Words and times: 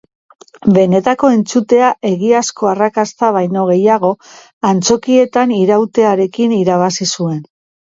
Benetako 0.77 1.29
entzutea, 1.33 1.89
egiazko 2.11 2.71
arrakasta 2.71 3.29
baino 3.37 3.67
gehiago, 3.73 4.11
antzokietan 4.73 5.55
irautearekin 5.61 6.59
irabazi 6.65 7.11
zuen. 7.17 7.41